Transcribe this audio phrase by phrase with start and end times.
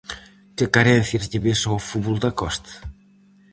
[0.55, 2.73] Que carencias lle ves ao fútbol da Costa?